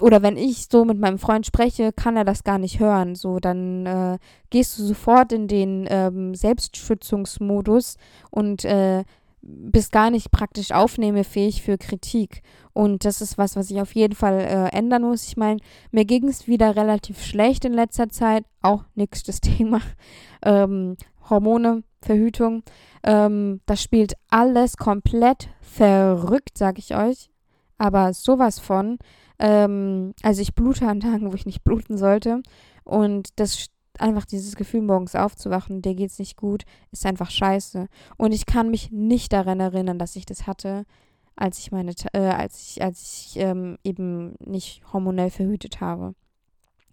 oder 0.00 0.22
wenn 0.22 0.36
ich 0.36 0.66
so 0.70 0.84
mit 0.84 0.98
meinem 0.98 1.18
Freund 1.18 1.46
spreche, 1.46 1.92
kann 1.92 2.16
er 2.16 2.24
das 2.24 2.44
gar 2.44 2.58
nicht 2.58 2.80
hören. 2.80 3.14
So, 3.14 3.38
dann 3.38 3.86
äh, 3.86 4.18
gehst 4.50 4.78
du 4.78 4.84
sofort 4.84 5.32
in 5.32 5.48
den 5.48 5.86
ähm, 5.88 6.34
Selbstschützungsmodus 6.34 7.96
und 8.30 8.64
äh, 8.64 9.04
bist 9.42 9.92
gar 9.92 10.10
nicht 10.10 10.30
praktisch 10.30 10.72
aufnehmefähig 10.72 11.62
für 11.62 11.78
Kritik. 11.78 12.42
Und 12.72 13.04
das 13.04 13.20
ist 13.20 13.38
was, 13.38 13.56
was 13.56 13.70
ich 13.70 13.80
auf 13.80 13.94
jeden 13.94 14.14
Fall 14.14 14.40
äh, 14.40 14.76
ändern 14.76 15.02
muss. 15.02 15.28
Ich 15.28 15.36
meine, 15.36 15.60
mir 15.92 16.04
ging 16.04 16.28
es 16.28 16.46
wieder 16.46 16.76
relativ 16.76 17.22
schlecht 17.22 17.64
in 17.64 17.72
letzter 17.72 18.08
Zeit. 18.08 18.44
Auch 18.62 18.84
nächstes 18.94 19.40
Thema. 19.40 19.80
Ähm, 20.42 20.96
Hormone, 21.28 21.84
Verhütung. 22.00 22.62
Ähm, 23.02 23.60
das 23.66 23.82
spielt 23.82 24.14
alles 24.28 24.76
komplett 24.76 25.48
verrückt, 25.60 26.58
sag 26.58 26.78
ich 26.78 26.96
euch. 26.96 27.30
Aber 27.78 28.14
sowas 28.14 28.58
von. 28.58 28.98
Ähm, 29.38 30.14
also 30.22 30.42
ich 30.42 30.54
blute 30.54 30.88
an 30.88 31.00
Tagen, 31.00 31.30
wo 31.30 31.34
ich 31.34 31.46
nicht 31.46 31.64
bluten 31.64 31.98
sollte. 31.98 32.42
Und 32.84 33.28
das 33.36 33.68
einfach 33.98 34.24
dieses 34.24 34.56
Gefühl, 34.56 34.82
morgens 34.82 35.14
aufzuwachen, 35.14 35.82
dir 35.82 35.94
geht's 35.94 36.18
nicht 36.18 36.36
gut, 36.36 36.64
ist 36.92 37.06
einfach 37.06 37.30
scheiße. 37.30 37.88
Und 38.16 38.32
ich 38.32 38.46
kann 38.46 38.70
mich 38.70 38.90
nicht 38.90 39.32
daran 39.32 39.60
erinnern, 39.60 39.98
dass 39.98 40.16
ich 40.16 40.26
das 40.26 40.46
hatte, 40.46 40.84
als 41.34 41.58
ich 41.58 41.72
meine, 41.72 41.92
äh, 42.12 42.20
als 42.20 42.60
ich, 42.60 42.82
als 42.82 43.02
ich 43.02 43.40
ähm, 43.40 43.78
eben 43.84 44.34
nicht 44.38 44.82
hormonell 44.92 45.30
verhütet 45.30 45.80
habe. 45.80 46.14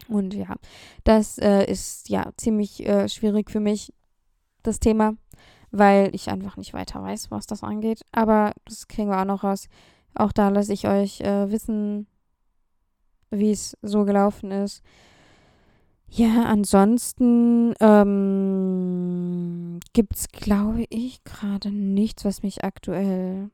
Und 0.10 0.34
ja, 0.34 0.56
das 1.04 1.38
äh, 1.38 1.66
ist 1.66 2.10
ja 2.10 2.32
ziemlich 2.38 2.86
äh, 2.86 3.08
schwierig 3.08 3.50
für 3.50 3.62
mich, 3.62 3.94
das 4.64 4.80
Thema, 4.80 5.16
weil 5.72 6.14
ich 6.14 6.30
einfach 6.30 6.58
nicht 6.58 6.74
weiter 6.74 7.02
weiß, 7.02 7.32
was 7.32 7.48
das 7.48 7.64
angeht. 7.64 8.02
Aber 8.12 8.54
das 8.66 8.88
kriegen 8.88 9.10
wir 9.10 9.20
auch 9.20 9.26
noch 9.26 9.44
raus. 9.44 9.68
Auch 10.16 10.32
da 10.32 10.50
lasse 10.50 10.74
ich 10.74 10.88
euch 10.88 11.22
äh, 11.22 11.52
wissen, 11.52 12.08
wie 13.32 13.52
es 13.52 13.78
so 13.82 14.06
gelaufen 14.06 14.52
ist. 14.52 14.84
Ja, 16.10 16.44
ansonsten 16.44 17.74
ähm, 17.80 19.80
gibt 19.94 20.16
es, 20.16 20.28
glaube 20.28 20.86
ich, 20.90 21.24
gerade 21.24 21.72
nichts, 21.72 22.24
was 22.24 22.44
mich 22.44 22.64
aktuell 22.64 23.50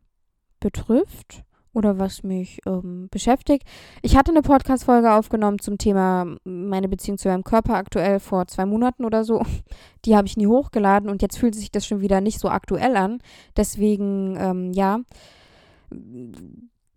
betrifft 0.60 1.46
oder 1.74 2.00
was 2.00 2.24
mich 2.24 2.60
ähm, 2.66 3.08
beschäftigt. 3.12 3.66
Ich 4.02 4.18
hatte 4.18 4.32
eine 4.32 4.42
Podcast-Folge 4.42 5.14
aufgenommen 5.14 5.60
zum 5.60 5.78
Thema 5.78 6.36
meine 6.44 6.90
Beziehung 6.90 7.18
zu 7.18 7.30
meinem 7.30 7.46
Körper 7.46 7.76
aktuell 7.76 8.20
vor 8.20 8.48
zwei 8.48 8.66
Monaten 8.66 9.06
oder 9.06 9.24
so. 9.24 9.42
Die 10.06 10.18
habe 10.18 10.28
ich 10.28 10.36
nie 10.36 10.48
hochgeladen 10.48 11.10
und 11.10 11.22
jetzt 11.22 11.38
fühlt 11.38 11.56
sich 11.56 11.72
das 11.72 11.86
schon 11.86 12.02
wieder 12.02 12.20
nicht 12.20 12.40
so 12.40 12.50
aktuell 12.50 12.98
an. 12.98 13.20
Deswegen, 13.56 14.36
ähm, 14.38 14.74
ja, 14.74 15.00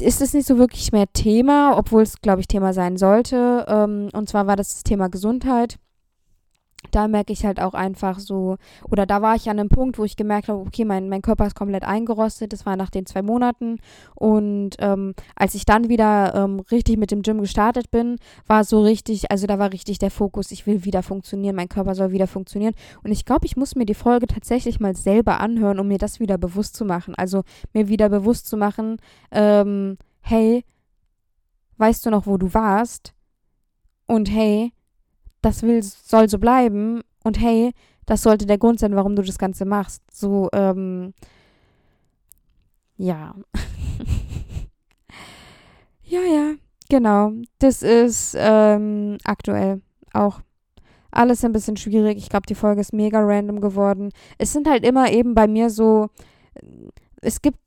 ist 0.00 0.20
es 0.20 0.34
nicht 0.34 0.46
so 0.46 0.58
wirklich 0.58 0.92
mehr 0.92 1.06
Thema, 1.12 1.76
obwohl 1.76 2.02
es, 2.02 2.20
glaube 2.20 2.40
ich, 2.40 2.48
Thema 2.48 2.72
sein 2.72 2.96
sollte. 2.96 3.64
Ähm, 3.68 4.08
und 4.12 4.28
zwar 4.28 4.46
war 4.46 4.56
das 4.56 4.74
das 4.74 4.82
Thema 4.82 5.08
Gesundheit 5.08 5.78
da 6.90 7.08
merke 7.08 7.32
ich 7.32 7.46
halt 7.46 7.60
auch 7.60 7.74
einfach 7.74 8.18
so, 8.18 8.56
oder 8.90 9.06
da 9.06 9.22
war 9.22 9.36
ich 9.36 9.48
an 9.48 9.58
einem 9.58 9.68
Punkt, 9.68 9.98
wo 9.98 10.04
ich 10.04 10.16
gemerkt 10.16 10.48
habe, 10.48 10.58
okay, 10.58 10.84
mein, 10.84 11.08
mein 11.08 11.22
Körper 11.22 11.46
ist 11.46 11.54
komplett 11.54 11.84
eingerostet. 11.84 12.52
Das 12.52 12.66
war 12.66 12.76
nach 12.76 12.90
den 12.90 13.06
zwei 13.06 13.22
Monaten. 13.22 13.78
Und 14.14 14.70
ähm, 14.78 15.14
als 15.36 15.54
ich 15.54 15.64
dann 15.64 15.88
wieder 15.88 16.34
ähm, 16.34 16.60
richtig 16.70 16.98
mit 16.98 17.10
dem 17.10 17.22
Gym 17.22 17.40
gestartet 17.40 17.90
bin, 17.90 18.16
war 18.46 18.64
so 18.64 18.82
richtig, 18.82 19.30
also 19.30 19.46
da 19.46 19.58
war 19.58 19.72
richtig 19.72 19.98
der 19.98 20.10
Fokus, 20.10 20.50
ich 20.50 20.66
will 20.66 20.84
wieder 20.84 21.02
funktionieren, 21.02 21.56
mein 21.56 21.68
Körper 21.68 21.94
soll 21.94 22.12
wieder 22.12 22.26
funktionieren. 22.26 22.74
Und 23.02 23.12
ich 23.12 23.24
glaube, 23.24 23.46
ich 23.46 23.56
muss 23.56 23.76
mir 23.76 23.86
die 23.86 23.94
Folge 23.94 24.26
tatsächlich 24.26 24.80
mal 24.80 24.96
selber 24.96 25.40
anhören, 25.40 25.78
um 25.78 25.88
mir 25.88 25.98
das 25.98 26.20
wieder 26.20 26.36
bewusst 26.36 26.76
zu 26.76 26.84
machen. 26.84 27.14
Also 27.14 27.42
mir 27.72 27.88
wieder 27.88 28.08
bewusst 28.08 28.46
zu 28.48 28.56
machen, 28.56 28.98
ähm, 29.30 29.96
hey, 30.20 30.64
weißt 31.78 32.04
du 32.04 32.10
noch, 32.10 32.26
wo 32.26 32.36
du 32.36 32.52
warst? 32.52 33.14
Und 34.06 34.30
hey, 34.30 34.72
das 35.42 35.62
will, 35.62 35.82
soll 35.82 36.28
so 36.28 36.38
bleiben 36.38 37.02
und 37.24 37.40
hey, 37.40 37.72
das 38.06 38.22
sollte 38.22 38.46
der 38.46 38.58
Grund 38.58 38.80
sein, 38.80 38.96
warum 38.96 39.16
du 39.16 39.22
das 39.22 39.38
Ganze 39.38 39.64
machst. 39.64 40.02
So, 40.12 40.48
ähm, 40.52 41.14
ja. 42.96 43.34
ja, 46.04 46.20
ja, 46.20 46.52
genau. 46.88 47.32
Das 47.58 47.82
ist 47.82 48.36
ähm, 48.38 49.18
aktuell 49.24 49.82
auch 50.12 50.40
alles 51.10 51.44
ein 51.44 51.52
bisschen 51.52 51.76
schwierig. 51.76 52.18
Ich 52.18 52.28
glaube, 52.28 52.46
die 52.46 52.54
Folge 52.54 52.80
ist 52.80 52.92
mega 52.92 53.20
random 53.20 53.60
geworden. 53.60 54.10
Es 54.38 54.52
sind 54.52 54.68
halt 54.68 54.84
immer 54.84 55.12
eben 55.12 55.34
bei 55.34 55.46
mir 55.46 55.70
so, 55.70 56.08
es 57.20 57.42
gibt, 57.42 57.58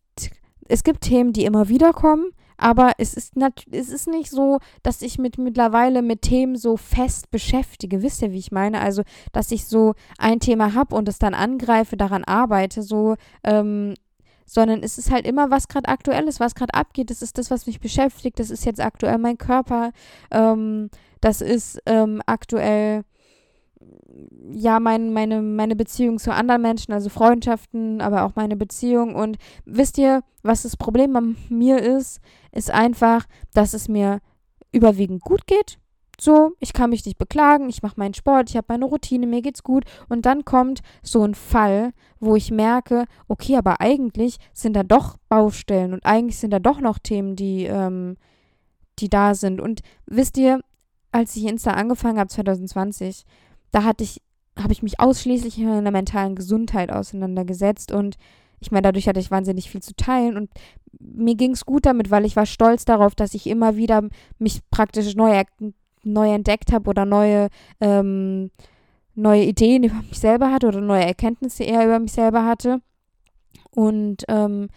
es 0.68 0.84
gibt 0.84 1.02
Themen, 1.02 1.32
die 1.32 1.46
immer 1.46 1.70
wieder 1.70 1.94
kommen 1.94 2.32
aber 2.58 2.94
es 2.98 3.14
ist, 3.14 3.34
es 3.72 3.90
ist 3.90 4.08
nicht 4.08 4.30
so, 4.30 4.60
dass 4.84 5.02
ich 5.02 5.18
mit 5.18 5.38
mittlerweile 5.38 6.02
mit 6.02 6.22
Themen 6.22 6.56
so 6.56 6.78
fest 6.78 7.32
beschäftige. 7.32 8.02
Wisst 8.02 8.22
ihr, 8.22 8.32
wie 8.32 8.40
ich 8.40 8.52
meine? 8.52 8.82
Also, 8.82 9.04
dass 9.32 9.52
ich 9.52 9.66
so 9.66 9.94
ein 10.18 10.40
Thema 10.40 10.74
habe 10.74 10.96
und 10.96 11.08
es 11.10 11.20
dann 11.20 11.34
angreife, 11.34 11.98
daran 11.98 12.24
arbeite, 12.24 12.82
so, 12.82 13.16
ähm, 13.44 13.94
sondern 14.46 14.84
es 14.84 14.98
ist 14.98 15.12
halt 15.12 15.26
immer, 15.26 15.50
was 15.50 15.68
gerade 15.68 15.90
aktuell 15.90 16.28
ist, 16.28 16.40
was 16.40 16.56
gerade 16.56 16.74
abgeht. 16.74 17.10
Das 17.10 17.22
ist 17.22 17.38
das, 17.38 17.52
was 17.52 17.66
mich 17.66 17.80
beschäftigt. 17.80 18.40
Das 18.40 18.52
ist 18.52 18.66
jetzt 18.66 18.80
aktuell 18.80 19.18
mein 19.18 19.38
Körper. 19.38 19.92
Ähm, 20.32 20.90
das 21.22 21.42
ist 21.42 21.82
ähm, 21.86 22.22
aktuell 22.26 23.04
ja, 24.52 24.80
mein, 24.80 25.14
meine, 25.14 25.42
meine 25.42 25.76
Beziehung 25.76 26.20
zu 26.20 26.34
anderen 26.34 26.62
Menschen, 26.62 26.94
also 26.94 27.10
Freundschaften, 27.10 28.02
aber 28.02 28.24
auch 28.24 28.36
meine 28.36 28.56
Beziehung. 28.56 29.16
Und 29.16 29.38
wisst 29.66 29.98
ihr, 29.98 30.24
was 30.44 30.64
das 30.64 30.78
Problem 30.78 31.14
bei 31.14 31.22
mir 31.50 31.82
ist? 31.82 32.20
Ist 32.52 32.72
einfach, 32.72 33.26
dass 33.54 33.74
es 33.74 33.88
mir 33.88 34.20
überwiegend 34.72 35.22
gut 35.22 35.48
geht. 35.48 35.78
So, 36.20 36.54
ich 36.60 36.72
kann 36.72 36.92
mich 36.92 37.06
nicht 37.06 37.18
beklagen, 37.18 37.68
ich 37.68 37.84
mache 37.84 38.00
meinen 38.00 38.14
Sport, 38.14 38.50
ich 38.50 38.56
habe 38.56 38.68
meine 38.70 38.86
Routine, 38.86 39.28
mir 39.28 39.42
geht's 39.42 39.64
gut. 39.64 39.84
Und 40.08 40.26
dann 40.26 40.46
kommt 40.46 40.80
so 41.04 41.24
ein 41.24 41.36
Fall, 41.36 41.92
wo 42.20 42.38
ich 42.38 42.52
merke, 42.52 43.06
okay, 43.28 43.58
aber 43.58 43.82
eigentlich 43.82 44.38
sind 44.54 44.76
da 44.76 44.84
doch 44.84 45.18
Baustellen 45.28 45.94
und 45.94 46.06
eigentlich 46.06 46.40
sind 46.40 46.52
da 46.52 46.60
doch 46.60 46.80
noch 46.80 47.00
Themen, 47.00 47.36
die, 47.36 47.66
ähm, 47.66 48.16
die 49.00 49.10
da 49.10 49.36
sind. 49.36 49.60
Und 49.60 49.82
wisst 50.06 50.38
ihr, 50.38 50.62
als 51.12 51.36
ich 51.36 51.46
Insta 51.46 51.72
angefangen 51.72 52.20
habe, 52.20 52.30
2020, 52.30 53.26
da 53.76 53.84
hatte 53.84 54.06
ich, 54.06 54.22
habe 54.58 54.72
ich 54.72 54.82
mich 54.84 55.02
ausschließlich 55.02 55.58
mit 55.58 55.68
meiner 55.68 55.92
mentalen 55.92 56.36
Gesundheit 56.36 56.92
auseinandergesetzt 56.92 57.92
und 57.92 58.16
ich 58.62 58.72
meine, 58.72 58.84
dadurch 58.84 59.10
hatte 59.10 59.20
ich 59.20 59.32
wahnsinnig 59.32 59.70
viel 59.70 59.84
zu 59.84 59.94
teilen 59.98 60.38
und 60.38 60.50
mir 60.98 61.36
ging 61.36 61.52
es 61.52 61.66
gut 61.66 61.86
damit, 61.86 62.10
weil 62.10 62.24
ich 62.24 62.38
war 62.38 62.46
stolz 62.46 62.86
darauf, 62.86 63.16
dass 63.16 63.34
ich 63.34 63.48
immer 63.48 63.76
wieder 63.76 64.08
mich 64.40 64.62
praktisch 64.72 65.14
neu, 65.16 65.44
neu 66.04 66.34
entdeckt 66.34 66.72
habe 66.72 66.90
oder 66.90 67.04
neue, 67.04 67.50
ähm, 67.82 68.50
neue 69.14 69.44
Ideen 69.44 69.84
über 69.84 70.02
mich 70.04 70.20
selber 70.20 70.52
hatte 70.54 70.68
oder 70.68 70.80
neue 70.80 71.04
Erkenntnisse 71.04 71.66
eher 71.66 71.86
über 71.86 72.00
mich 72.00 72.14
selber 72.14 72.46
hatte. 72.46 72.82
Und, 73.72 74.24
ähm, 74.30 74.70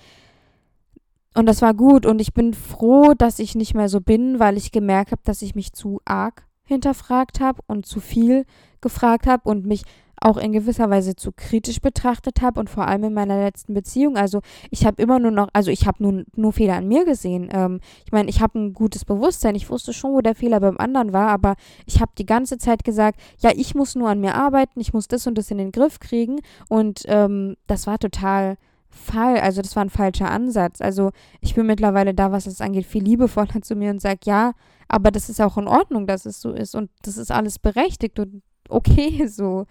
und 1.34 1.46
das 1.46 1.62
war 1.62 1.72
gut 1.72 2.04
und 2.04 2.20
ich 2.20 2.34
bin 2.34 2.52
froh, 2.52 3.14
dass 3.16 3.38
ich 3.38 3.54
nicht 3.54 3.74
mehr 3.74 3.88
so 3.88 4.00
bin, 4.00 4.40
weil 4.40 4.56
ich 4.56 4.72
gemerkt 4.72 5.12
habe, 5.12 5.22
dass 5.24 5.40
ich 5.40 5.54
mich 5.54 5.72
zu 5.72 6.00
arg 6.04 6.48
hinterfragt 6.64 7.38
habe 7.38 7.62
und 7.68 7.86
zu 7.86 8.00
viel 8.00 8.44
gefragt 8.80 9.26
habe 9.26 9.48
und 9.48 9.66
mich 9.66 9.82
auch 10.20 10.36
in 10.36 10.52
gewisser 10.52 10.90
Weise 10.90 11.16
zu 11.16 11.32
kritisch 11.32 11.80
betrachtet 11.80 12.40
habe 12.42 12.58
und 12.60 12.70
vor 12.70 12.86
allem 12.86 13.04
in 13.04 13.14
meiner 13.14 13.40
letzten 13.40 13.74
Beziehung. 13.74 14.16
Also 14.16 14.40
ich 14.70 14.84
habe 14.84 15.00
immer 15.00 15.18
nur 15.18 15.30
noch, 15.30 15.48
also 15.52 15.70
ich 15.70 15.86
habe 15.86 16.02
nur, 16.02 16.24
nur 16.34 16.52
Fehler 16.52 16.74
an 16.74 16.88
mir 16.88 17.04
gesehen. 17.04 17.48
Ähm, 17.52 17.80
ich 18.04 18.12
meine, 18.12 18.28
ich 18.28 18.40
habe 18.40 18.58
ein 18.58 18.74
gutes 18.74 19.04
Bewusstsein. 19.04 19.54
Ich 19.54 19.70
wusste 19.70 19.92
schon, 19.92 20.12
wo 20.12 20.20
der 20.20 20.34
Fehler 20.34 20.60
beim 20.60 20.78
anderen 20.78 21.12
war, 21.12 21.28
aber 21.28 21.54
ich 21.86 22.00
habe 22.00 22.12
die 22.18 22.26
ganze 22.26 22.58
Zeit 22.58 22.84
gesagt, 22.84 23.20
ja, 23.38 23.50
ich 23.54 23.74
muss 23.74 23.94
nur 23.94 24.08
an 24.08 24.20
mir 24.20 24.34
arbeiten, 24.34 24.80
ich 24.80 24.92
muss 24.92 25.08
das 25.08 25.26
und 25.26 25.38
das 25.38 25.50
in 25.50 25.58
den 25.58 25.72
Griff 25.72 26.00
kriegen. 26.00 26.40
Und 26.68 27.02
ähm, 27.06 27.56
das 27.66 27.86
war 27.86 27.98
total 27.98 28.56
Fall, 28.90 29.38
also 29.38 29.62
das 29.62 29.76
war 29.76 29.84
ein 29.84 29.90
falscher 29.90 30.30
Ansatz. 30.30 30.80
Also 30.80 31.10
ich 31.40 31.54
bin 31.54 31.66
mittlerweile 31.66 32.14
da, 32.14 32.32
was 32.32 32.44
das 32.44 32.60
angeht, 32.60 32.86
viel 32.86 33.04
liebevoller 33.04 33.62
zu 33.62 33.76
mir 33.76 33.90
und 33.90 34.00
sage, 34.00 34.20
ja, 34.24 34.52
aber 34.88 35.10
das 35.10 35.28
ist 35.28 35.40
auch 35.40 35.58
in 35.58 35.68
Ordnung, 35.68 36.06
dass 36.06 36.24
es 36.24 36.40
so 36.40 36.50
ist 36.52 36.74
und 36.74 36.90
das 37.02 37.18
ist 37.18 37.30
alles 37.30 37.58
berechtigt 37.58 38.18
und 38.18 38.42
okay 38.68 39.26
so. 39.28 39.66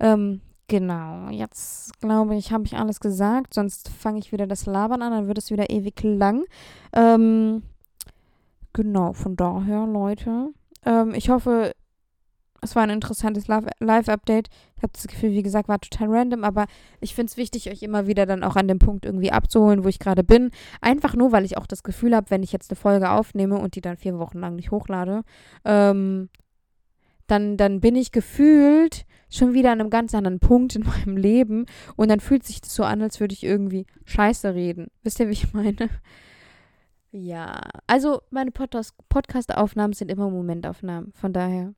Ähm, 0.00 0.40
genau, 0.68 1.28
jetzt 1.30 1.98
glaube 2.00 2.36
ich, 2.36 2.52
habe 2.52 2.64
ich 2.64 2.76
alles 2.76 3.00
gesagt, 3.00 3.54
sonst 3.54 3.88
fange 3.88 4.18
ich 4.18 4.32
wieder 4.32 4.46
das 4.46 4.66
Labern 4.66 5.02
an, 5.02 5.12
dann 5.12 5.26
wird 5.28 5.38
es 5.38 5.50
wieder 5.50 5.70
ewig 5.70 6.02
lang. 6.02 6.44
Ähm, 6.92 7.62
genau, 8.72 9.12
von 9.12 9.36
daher, 9.36 9.86
Leute. 9.86 10.50
Ähm, 10.84 11.14
ich 11.14 11.30
hoffe, 11.30 11.72
es 12.60 12.74
war 12.74 12.82
ein 12.82 12.90
interessantes 12.90 13.46
Live-Update. 13.46 14.48
Ich 14.76 14.82
habe 14.82 14.92
das 14.92 15.06
Gefühl, 15.06 15.30
wie 15.30 15.42
gesagt, 15.42 15.68
war 15.68 15.80
total 15.80 16.08
random, 16.10 16.44
aber 16.44 16.66
ich 17.00 17.14
finde 17.14 17.30
es 17.30 17.36
wichtig, 17.36 17.70
euch 17.70 17.82
immer 17.82 18.06
wieder 18.06 18.26
dann 18.26 18.42
auch 18.42 18.56
an 18.56 18.68
dem 18.68 18.78
Punkt 18.78 19.04
irgendwie 19.04 19.30
abzuholen, 19.30 19.84
wo 19.84 19.88
ich 19.88 19.98
gerade 19.98 20.24
bin. 20.24 20.50
Einfach 20.80 21.14
nur, 21.14 21.30
weil 21.30 21.44
ich 21.44 21.56
auch 21.56 21.66
das 21.66 21.82
Gefühl 21.82 22.16
habe, 22.16 22.30
wenn 22.30 22.42
ich 22.42 22.52
jetzt 22.52 22.70
eine 22.70 22.76
Folge 22.76 23.10
aufnehme 23.10 23.58
und 23.58 23.76
die 23.76 23.80
dann 23.80 23.96
vier 23.96 24.18
Wochen 24.18 24.38
lang 24.38 24.56
nicht 24.56 24.70
hochlade, 24.70 25.22
ähm, 25.64 26.28
dann, 27.28 27.56
dann 27.56 27.80
bin 27.80 27.94
ich 27.94 28.12
gefühlt 28.12 29.06
schon 29.30 29.54
wieder 29.54 29.72
an 29.72 29.80
einem 29.80 29.90
ganz 29.90 30.14
anderen 30.14 30.40
Punkt 30.40 30.74
in 30.74 30.82
meinem 30.86 31.16
Leben 31.16 31.66
und 31.96 32.08
dann 32.08 32.20
fühlt 32.20 32.44
sich 32.44 32.60
das 32.60 32.74
so 32.74 32.82
an, 32.82 33.02
als 33.02 33.20
würde 33.20 33.34
ich 33.34 33.44
irgendwie 33.44 33.86
Scheiße 34.04 34.54
reden. 34.54 34.88
Wisst 35.02 35.20
ihr, 35.20 35.28
wie 35.28 35.32
ich 35.32 35.52
meine? 35.52 35.90
Ja, 37.10 37.60
also 37.86 38.20
meine 38.30 38.50
Podcast-Aufnahmen 38.50 39.94
sind 39.94 40.10
immer 40.10 40.28
Momentaufnahmen, 40.28 41.12
von 41.14 41.32
daher 41.32 41.74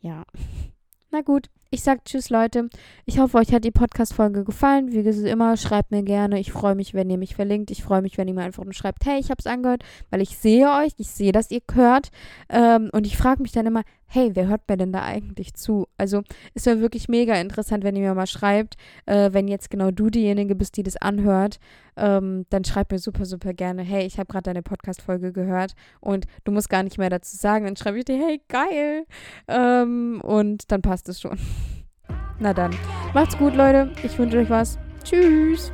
ja. 0.00 0.24
Na 1.10 1.20
gut, 1.22 1.48
ich 1.70 1.82
sag 1.82 2.04
Tschüss, 2.04 2.30
Leute. 2.30 2.68
Ich 3.04 3.18
hoffe, 3.18 3.38
euch 3.38 3.52
hat 3.52 3.64
die 3.64 3.70
Podcast-Folge 3.70 4.44
gefallen. 4.44 4.92
Wie 4.92 5.28
immer, 5.28 5.56
schreibt 5.56 5.90
mir 5.90 6.02
gerne. 6.02 6.38
Ich 6.38 6.52
freue 6.52 6.74
mich, 6.74 6.94
wenn 6.94 7.10
ihr 7.10 7.18
mich 7.18 7.34
verlinkt. 7.34 7.70
Ich 7.70 7.82
freue 7.82 8.02
mich, 8.02 8.18
wenn 8.18 8.28
ihr 8.28 8.34
mir 8.34 8.42
einfach 8.42 8.64
nur 8.64 8.72
schreibt, 8.72 9.04
hey, 9.04 9.18
ich 9.18 9.30
hab's 9.30 9.46
angehört, 9.46 9.82
weil 10.10 10.22
ich 10.22 10.38
sehe 10.38 10.68
euch, 10.68 10.92
ich 10.98 11.10
sehe, 11.10 11.32
dass 11.32 11.50
ihr 11.50 11.62
hört. 11.72 12.10
Ähm, 12.48 12.90
und 12.92 13.06
ich 13.06 13.16
frage 13.16 13.42
mich 13.42 13.52
dann 13.52 13.66
immer, 13.66 13.82
hey, 14.06 14.30
wer 14.34 14.46
hört 14.48 14.68
mir 14.68 14.76
denn 14.76 14.92
da 14.92 15.02
eigentlich 15.02 15.54
zu? 15.54 15.86
Also, 15.98 16.22
es 16.54 16.66
wäre 16.66 16.80
wirklich 16.80 17.08
mega 17.08 17.34
interessant, 17.34 17.84
wenn 17.84 17.96
ihr 17.96 18.02
mir 18.02 18.14
mal 18.14 18.26
schreibt, 18.26 18.76
äh, 19.06 19.32
wenn 19.32 19.48
jetzt 19.48 19.70
genau 19.70 19.90
du 19.90 20.10
diejenige 20.10 20.54
bist, 20.54 20.76
die 20.76 20.82
das 20.82 20.96
anhört, 20.96 21.58
ähm, 21.96 22.46
dann 22.50 22.64
schreib 22.64 22.92
mir 22.92 22.98
super, 22.98 23.24
super 23.24 23.52
gerne, 23.52 23.82
hey, 23.82 24.06
ich 24.06 24.18
habe 24.18 24.26
gerade 24.26 24.44
deine 24.44 24.62
Podcast-Folge 24.62 25.32
gehört 25.32 25.74
und 26.00 26.26
du 26.44 26.52
musst 26.52 26.70
gar 26.70 26.82
nicht 26.82 26.98
mehr 26.98 27.10
dazu 27.10 27.36
sagen. 27.36 27.64
Dann 27.64 27.76
schreibe 27.76 27.98
ich 27.98 28.04
dir, 28.04 28.18
hey, 28.18 28.40
geil. 28.48 29.06
Ähm, 29.48 30.20
und 30.22 30.70
dann 30.70 30.82
passt 30.82 31.08
es 31.08 31.20
schon. 31.20 31.38
Na 32.38 32.52
dann, 32.52 32.76
macht's 33.14 33.36
gut, 33.38 33.54
Leute. 33.54 33.90
Ich 34.02 34.18
wünsche 34.18 34.38
euch 34.38 34.50
was. 34.50 34.78
Tschüss. 35.04 35.72